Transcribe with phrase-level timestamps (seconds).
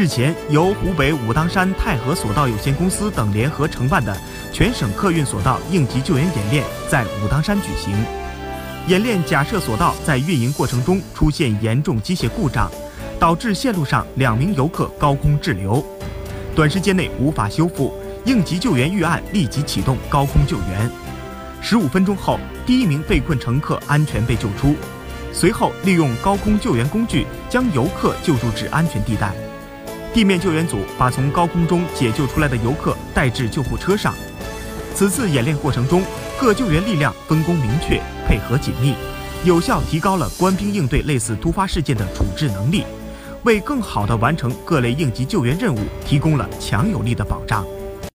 [0.00, 4.16] 日前，由湖北武当山太和索道有限公司等联合承办的
[4.50, 7.92] 全省客运索道应急救援演练在武当山举行。
[8.86, 12.70] 演练假设索道在运营过程中出现严重机械故障，
[13.18, 15.84] 导致线路上两名游客高空滞留，
[16.54, 17.92] 短时间内无法修复，
[18.24, 20.90] 应急救援预案立即启动高空救援。
[21.60, 24.74] 十五分钟后，第一名被困乘客安全被救出，
[25.30, 29.34] 随后利用高空救援工具将游客救助至安全地带。
[30.12, 34.12] 地面救援组把从高空中解救出来的游客带至救护车上。
[34.94, 36.02] 此次演练过程中，
[36.38, 38.94] 各救援力量分工明确，配合紧密，
[39.44, 42.84] 有效提高了官兵应对类似突发事件的处置能力，
[43.44, 47.64] 为更好地完成各类应急救援任务提供了强有力的保障。